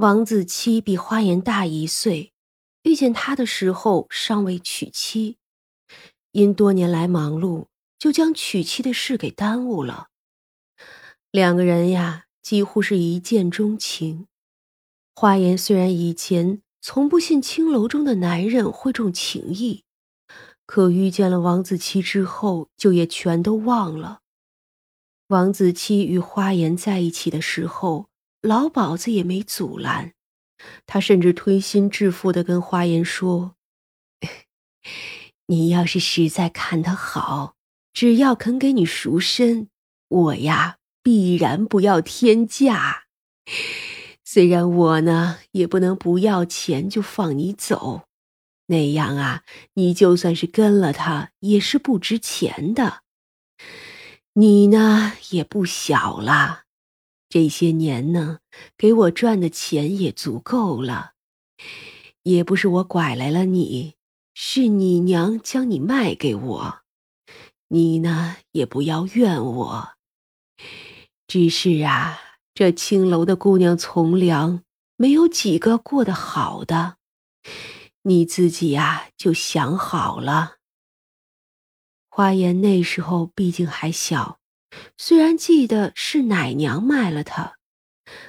[0.00, 2.32] 王子期比花颜大一岁，
[2.84, 5.36] 遇见他的时候尚未娶妻，
[6.32, 7.66] 因多年来忙碌，
[7.98, 10.08] 就将娶妻的事给耽误了。
[11.30, 14.26] 两个人呀，几乎是一见钟情。
[15.14, 19.84] 花颜虽然以前从不信青楼中的男人会重情义，
[20.64, 24.20] 可遇见了王子期之后，就也全都忘了。
[25.26, 28.09] 王子期与花颜在一起的时候。
[28.42, 30.14] 老鸨子也没阻拦，
[30.86, 33.56] 他甚至推心置腹的跟花颜说
[35.46, 37.54] ：“你要是实在看他好，
[37.92, 39.68] 只要肯给你赎身，
[40.08, 43.04] 我呀必然不要天价。
[44.24, 48.04] 虽然我呢也不能不要钱就放你走，
[48.66, 49.42] 那样啊，
[49.74, 53.02] 你就算是跟了他也是不值钱的。
[54.34, 56.62] 你呢也不小了。”
[57.30, 58.40] 这些年呢，
[58.76, 61.12] 给我赚的钱也足够了，
[62.24, 63.94] 也不是我拐来了你，
[64.34, 66.80] 是你娘将你卖给我，
[67.68, 69.90] 你呢也不要怨我。
[71.28, 72.18] 只是啊，
[72.52, 74.64] 这青楼的姑娘从良，
[74.96, 76.96] 没有几个过得好的，
[78.02, 80.56] 你自己呀就想好了。
[82.08, 84.39] 花颜那时候毕竟还小。
[84.96, 87.56] 虽然记得是奶娘卖了他，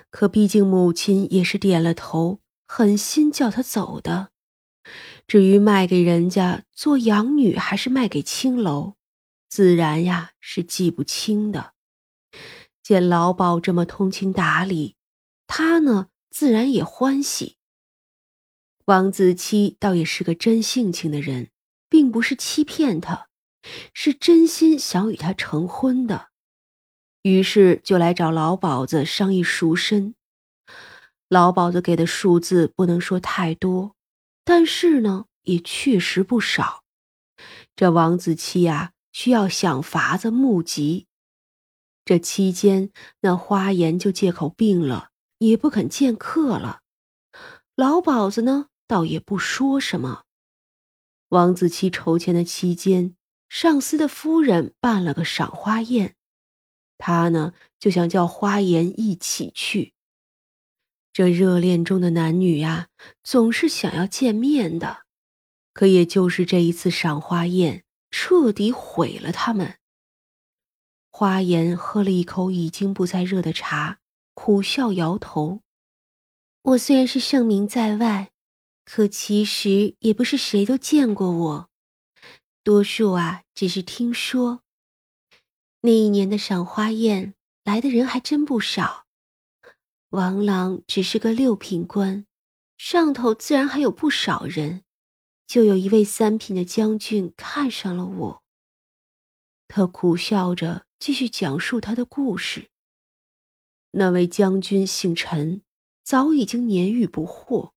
[0.09, 4.31] 可毕竟母亲也是点了头，狠心叫他走的。
[5.27, 8.95] 至于卖给人家做养女，还是卖给青楼，
[9.47, 11.73] 自然呀是记不清的。
[12.81, 14.95] 见老鸨这么通情达理，
[15.45, 17.57] 他呢自然也欢喜。
[18.85, 21.51] 王子期倒也是个真性情的人，
[21.87, 23.27] 并不是欺骗他，
[23.93, 26.30] 是真心想与他成婚的。
[27.23, 30.15] 于是就来找老鸨子商议赎身。
[31.29, 33.95] 老鸨子给的数字不能说太多，
[34.43, 36.83] 但是呢，也确实不少。
[37.75, 41.07] 这王子期呀，需要想法子募集。
[42.03, 46.81] 这期间，那花颜就借口病了，也不肯见客了。
[47.75, 50.23] 老鸨子呢，倒也不说什么。
[51.29, 53.15] 王子期筹钱的期间，
[53.47, 56.15] 上司的夫人办了个赏花宴。
[57.01, 59.95] 他呢就想叫花颜一起去。
[61.11, 62.89] 这热恋中的男女呀，
[63.23, 64.99] 总是想要见面的，
[65.73, 69.79] 可也就是这一次赏花宴，彻底毁了他们。
[71.09, 73.99] 花颜喝了一口已经不再热的茶，
[74.33, 75.61] 苦笑摇头
[76.61, 78.31] ：“我虽然是盛名在外，
[78.85, 81.69] 可其实也不是谁都见过我，
[82.63, 84.61] 多数啊只是听说。”
[85.83, 87.33] 那一年的赏花宴
[87.63, 89.07] 来的人还真不少，
[90.09, 92.27] 王朗只是个六品官，
[92.77, 94.83] 上头自然还有不少人。
[95.47, 98.43] 就有一位三品的将军看上了我。
[99.67, 102.69] 他苦笑着继续讲述他的故事。
[103.91, 105.63] 那位将军姓陈，
[106.03, 107.71] 早已经年逾不惑，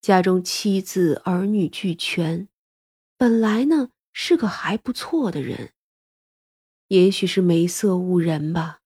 [0.00, 2.48] 家中妻子儿女俱全，
[3.16, 5.72] 本来呢是个还不错的人。
[6.88, 8.78] 也许是眉色误人吧，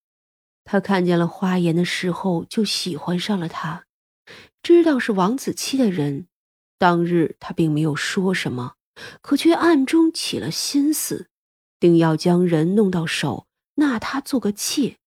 [0.65, 3.87] 他看见了花颜的时候就喜欢上了她。
[4.63, 6.27] 知道是王子期的人，
[6.79, 8.75] 当日他并没有说什么，
[9.21, 11.29] 可却暗中起了心思，
[11.79, 13.47] 定要将人弄到手，
[13.77, 14.99] 纳他做个妾。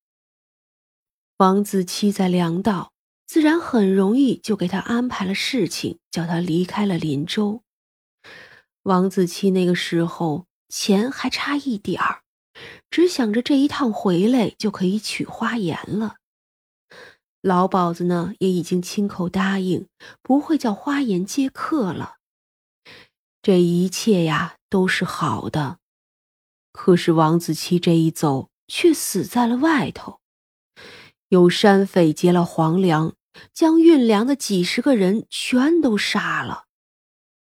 [1.38, 2.94] 王子期在粮道，
[3.26, 7.64] 自然很容易就给他安排了事情，叫他离开了林州。
[8.84, 12.23] 王子期那个时候钱还差一点儿。
[12.90, 16.18] 只想着这一趟回来就可以娶花颜了。
[17.42, 19.88] 老鸨子呢也已经亲口答应，
[20.22, 22.16] 不会叫花颜接客了。
[23.42, 25.80] 这一切呀都是好的，
[26.72, 30.22] 可是王子期这一走，却死在了外头。
[31.28, 33.16] 有山匪劫了黄粮，
[33.52, 36.66] 将运粮的几十个人全都杀了。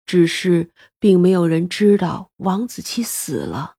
[0.04, 3.75] 只是并没有人知道王子期死了。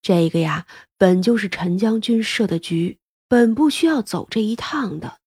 [0.00, 0.66] 这个呀，
[0.96, 2.98] 本就是陈将军设的局，
[3.28, 5.18] 本不需要走这一趟的。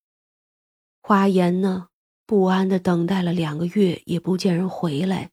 [1.01, 1.89] 花颜呢，
[2.25, 5.31] 不安的等待了两个月，也不见人回来。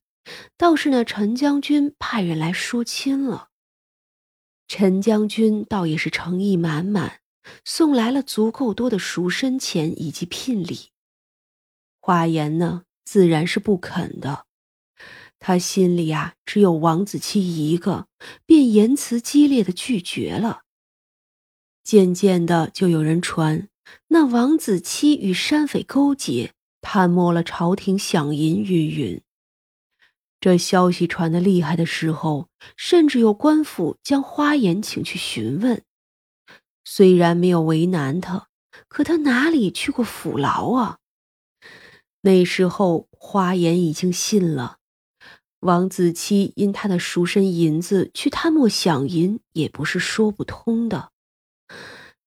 [0.56, 3.48] 倒是那陈将军派人来说亲了。
[4.66, 7.20] 陈将军倒也是诚意满满，
[7.64, 10.90] 送来了足够多的赎身钱以及聘礼。
[12.00, 14.47] 花颜呢，自然是不肯的。
[15.40, 18.08] 他心里呀，只有王子期一个，
[18.44, 20.62] 便言辞激烈的拒绝了。
[21.84, 23.68] 渐渐的，就有人传
[24.08, 29.22] 那王子期与山匪勾结，贪没了朝廷饷银，云云。
[30.40, 35.82] 这消息传得厉害的时候，甚至有官府将花颜请去询问。
[36.84, 38.48] 虽然没有为难他，
[38.88, 40.98] 可他哪里去过府牢啊？
[42.20, 44.78] 那时候花颜已经信了。
[45.60, 51.12] 王子期因他的赎身银子去贪墨饷银，也不是说不通的。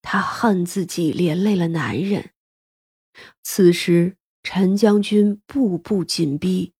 [0.01, 2.31] 他恨自己连累了男人。
[3.43, 6.73] 此时陈将军步步紧逼，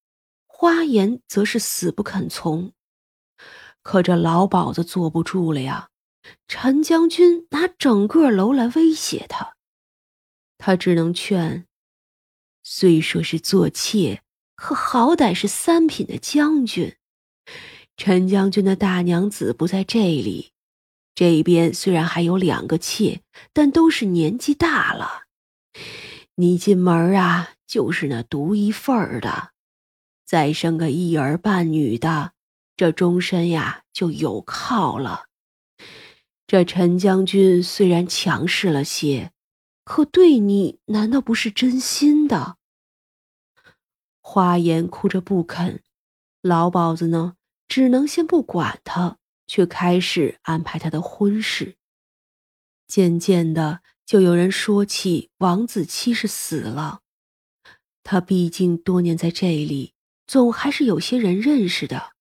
[0.48, 2.74] 花颜则是死不肯从。
[3.82, 5.90] 可这老鸨子坐不住了呀！
[6.48, 9.56] 陈将军拿整个楼来威胁他，
[10.58, 11.66] 他只能劝：
[12.62, 14.22] 虽说是做妾。
[14.62, 16.96] 可好歹是三品的将军，
[17.98, 20.52] 陈将军的大娘子不在这里，
[21.16, 23.22] 这边虽然还有两个妾，
[23.54, 25.24] 但都是年纪大了。
[26.36, 29.50] 你进门啊，就是那独一份儿的，
[30.28, 32.34] 再生个一儿半女的，
[32.78, 35.26] 这终身呀就有靠了。
[36.46, 39.32] 这陈将军虽然强势了些，
[39.84, 42.58] 可对你难道不是真心的？
[44.32, 45.82] 花颜哭着不肯，
[46.42, 47.36] 老鸨子呢，
[47.68, 51.76] 只能先不管他，却开始安排他的婚事。
[52.88, 57.02] 渐渐的，就有人说起王子期是死了。
[58.04, 59.96] 他毕竟多年在这里，
[60.26, 62.14] 总还是有些人认识的。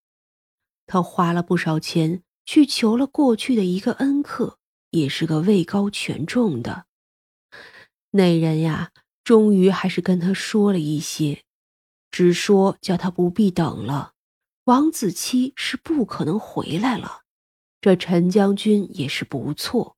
[0.88, 4.58] 他花了不少钱去求了过去的一个恩客，
[4.90, 6.86] 也是个位高权重的。
[8.10, 8.90] 那人呀，
[9.22, 11.44] 终于还是跟他说了一些。
[12.10, 14.14] 只说叫他不必等了，
[14.64, 17.22] 王子期是不可能回来了。
[17.80, 19.96] 这陈将军也是不错。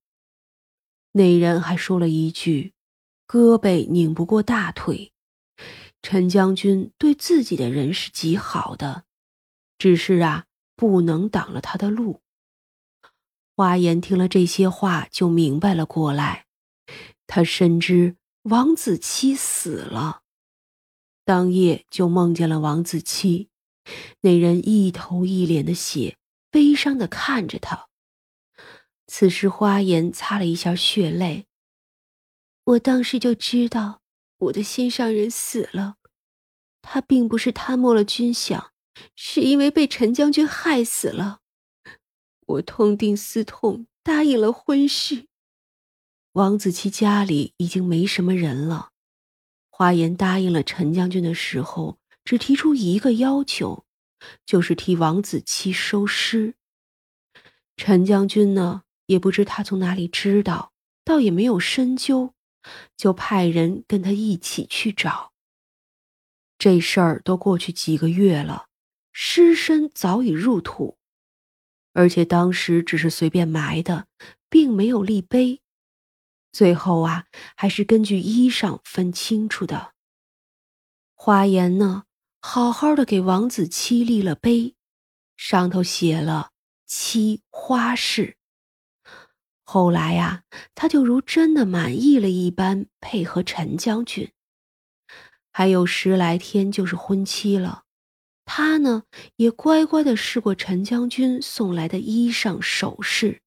[1.13, 2.75] 那人还说了一句
[3.27, 5.13] ：“胳膊拧不过大腿。”
[6.01, 9.05] 陈将军对自己的人是极好的，
[9.79, 12.21] 只是啊，不能挡了他的路。
[13.55, 16.47] 花颜听了这些话，就明白了过来。
[17.27, 20.22] 他深知王子期死了。
[21.25, 23.49] 当夜就梦见了王子期，
[24.23, 26.17] 那人一头一脸的血，
[26.51, 27.89] 悲伤的看着他。
[29.07, 31.47] 此时花颜擦了一下血泪。
[32.65, 34.01] 我当时就知道
[34.39, 35.97] 我的心上人死了，
[36.81, 38.71] 他并不是贪没了军饷，
[39.15, 41.41] 是因为被陈将军害死了。
[42.47, 45.27] 我痛定思痛，答应了婚事。
[46.33, 48.92] 王子期家里已经没什么人了。
[49.75, 53.87] 花颜答应了陈将军的时候，只提出一个要求，
[54.45, 56.55] 就是替王子期收尸。
[57.77, 60.73] 陈将军呢，也不知他从哪里知道，
[61.03, 62.35] 倒也没有深究，
[62.99, 65.33] 就派人跟他一起去找。
[66.59, 68.67] 这事儿都过去几个月了，
[69.11, 70.99] 尸身早已入土，
[71.95, 74.07] 而且当时只是随便埋的，
[74.51, 75.63] 并没有立碑。
[76.53, 77.25] 最后啊，
[77.57, 79.95] 还是根据衣裳分清楚的。
[81.15, 82.05] 花颜呢，
[82.41, 84.75] 好好的给王子期立了碑，
[85.37, 86.51] 上头写了
[86.85, 88.37] “妻花氏”。
[89.65, 90.43] 后来呀，
[90.75, 94.31] 他就如真的满意了一般，配合陈将军。
[95.51, 97.85] 还有十来天就是婚期了，
[98.45, 99.05] 他呢
[99.37, 103.41] 也乖乖的试过陈将军送来的衣裳首饰。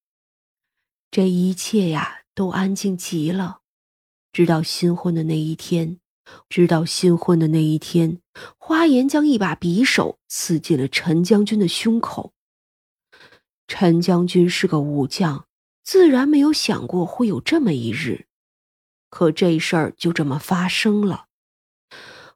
[1.12, 2.25] 这一切呀。
[2.36, 3.62] 都安静极了，
[4.34, 6.00] 直到新婚的那一天，
[6.50, 8.20] 直到新婚的那一天，
[8.58, 12.34] 花颜将一把匕首刺进了陈将军的胸口。
[13.68, 15.48] 陈将军是个武将，
[15.82, 18.27] 自然没有想过会有这么一日，
[19.10, 21.27] 可这事儿就这么发生了。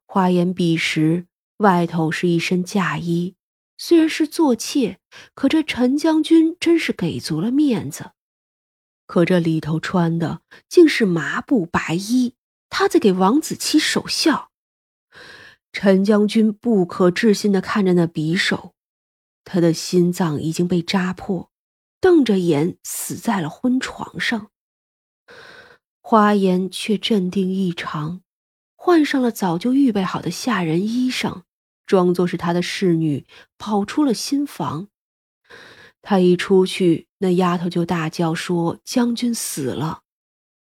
[0.05, 1.27] 花颜彼时
[1.57, 3.35] 外头是一身嫁衣，
[3.77, 4.99] 虽然是做妾，
[5.35, 8.11] 可这陈将军真是给足了面子。
[9.09, 12.35] 可这里头穿的竟是麻布白衣，
[12.69, 14.51] 他在给王子期守孝。
[15.73, 18.75] 陈将军不可置信的看着那匕首，
[19.43, 21.49] 他的心脏已经被扎破，
[21.99, 24.51] 瞪着眼死在了婚床上。
[26.01, 28.21] 花颜却镇定异常，
[28.75, 31.41] 换上了早就预备好的下人衣裳，
[31.87, 33.25] 装作是他的侍女，
[33.57, 34.89] 跑出了新房。
[36.01, 40.01] 他一出去，那丫头就大叫说：“将军死了！”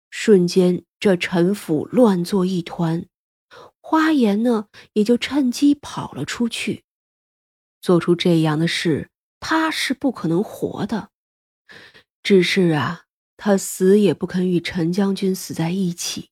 [0.10, 3.06] 瞬间，这陈府乱作一团。
[3.82, 6.84] 花颜呢，也就趁机跑了出去。
[7.82, 11.10] 做出这样的事，他是不可能活的。
[12.24, 13.04] 只是啊，
[13.38, 16.30] 他死也不肯与陈将军死在一起。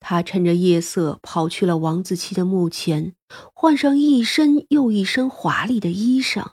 [0.00, 3.14] 他趁着夜色跑去了王子期的墓前，
[3.54, 6.52] 换上一身又一身华丽的衣裳。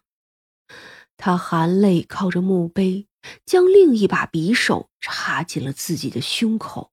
[1.21, 3.07] 他含泪靠着墓碑，
[3.45, 6.91] 将另一把匕首插进了自己的胸口。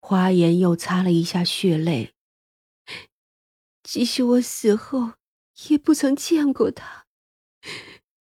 [0.00, 2.14] 花颜又擦了一下血泪。
[3.84, 5.12] 即使我死后
[5.68, 7.06] 也不曾见过他，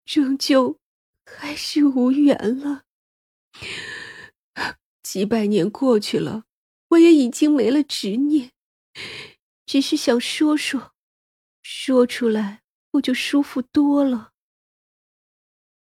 [0.04, 0.78] 终究
[1.24, 2.84] 还是无缘了。
[5.02, 6.44] 几百年过去了。
[6.90, 8.52] 我也已经没了执念，
[9.66, 10.92] 只是想说说，
[11.60, 12.62] 说出来
[12.92, 14.34] 我就舒服多了。